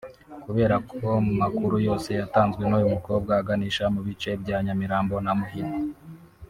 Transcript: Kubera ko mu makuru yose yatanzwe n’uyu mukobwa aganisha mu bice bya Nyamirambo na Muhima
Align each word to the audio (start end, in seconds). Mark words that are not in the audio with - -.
Kubera 0.43 0.75
ko 0.89 1.07
mu 1.25 1.33
makuru 1.41 1.75
yose 1.87 2.09
yatanzwe 2.19 2.63
n’uyu 2.65 2.93
mukobwa 2.95 3.31
aganisha 3.41 3.83
mu 3.93 4.01
bice 4.07 4.29
bya 4.41 4.57
Nyamirambo 4.65 5.15
na 5.25 5.33
Muhima 5.39 5.77